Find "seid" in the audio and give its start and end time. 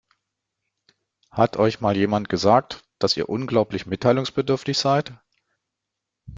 4.79-5.13